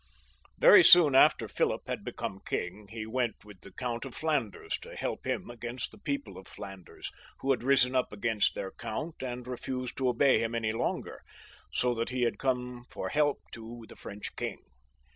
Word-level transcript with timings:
Very 0.57 0.83
soon 0.83 1.13
after 1.13 1.47
Philip 1.47 1.83
had 1.87 2.03
become 2.03 2.41
king, 2.47 2.87
he 2.89 3.05
went 3.05 3.45
with 3.45 3.61
the 3.61 3.71
Count 3.71 4.03
of 4.03 4.15
Flanders 4.15 4.79
to 4.79 4.95
help 4.95 5.27
him 5.27 5.51
against 5.51 5.91
the 5.91 5.99
people 5.99 6.39
of 6.39 6.47
Flanders, 6.47 7.11
who 7.41 7.51
had 7.51 7.61
risen 7.61 7.95
up 7.95 8.11
against 8.11 8.55
their 8.55 8.71
Count, 8.71 9.21
and 9.21 9.47
re 9.47 9.57
fused 9.57 9.95
to 9.97 10.09
obey 10.09 10.39
him 10.41 10.55
any 10.55 10.71
longer, 10.71 11.21
so 11.71 11.93
that 11.93 12.09
he 12.09 12.23
had 12.23 12.39
come 12.39 12.83
for 12.89 13.09
help 13.09 13.41
to 13.51 13.85
the 13.87 13.95
French 13.95 14.35
king. 14.35 14.57